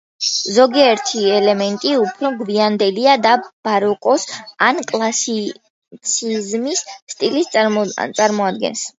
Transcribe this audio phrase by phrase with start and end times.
[0.53, 3.33] ზოგიერთი ელემენტი უფრო გვიანდელია და
[3.67, 4.25] ბაროკოს
[4.69, 6.81] ან კლასიციზმის
[7.15, 8.83] სტილს წარმოადგენს.